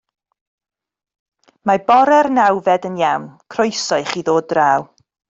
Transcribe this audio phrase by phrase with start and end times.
[1.69, 4.89] Mae bore'r nawfed yn iawn- croeso i chi ddod draw.